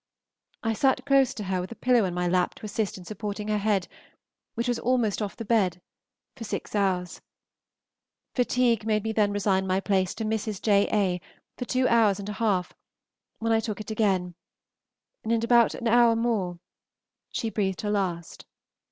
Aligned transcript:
I 0.63 0.73
sat 0.73 1.05
close 1.05 1.31
to 1.35 1.43
her 1.43 1.61
with 1.61 1.71
a 1.71 1.75
pillow 1.75 2.05
in 2.05 2.15
my 2.15 2.27
lap 2.27 2.55
to 2.55 2.65
assist 2.65 2.97
in 2.97 3.05
supporting 3.05 3.49
her 3.49 3.59
head, 3.59 3.87
which 4.55 4.67
was 4.67 4.79
almost 4.79 5.21
off 5.21 5.35
the 5.37 5.45
bed, 5.45 5.79
for 6.35 6.43
six 6.43 6.73
hours; 6.73 7.21
fatigue 8.33 8.83
made 8.83 9.03
me 9.03 9.11
then 9.11 9.31
resign 9.31 9.67
my 9.67 9.79
place 9.79 10.15
to 10.15 10.25
Mrs. 10.25 10.59
J. 10.59 10.89
A. 10.91 11.21
for 11.55 11.65
two 11.65 11.87
hours 11.87 12.17
and 12.17 12.29
a 12.29 12.33
half, 12.41 12.73
when 13.37 13.51
I 13.51 13.59
took 13.59 13.79
it 13.79 13.91
again, 13.91 14.33
and 15.21 15.31
in 15.31 15.43
about 15.43 15.75
an 15.75 15.87
hour 15.87 16.15
more 16.15 16.57
she 17.29 17.51
breathed 17.51 17.81
her 17.81 17.91
last. 17.91 18.47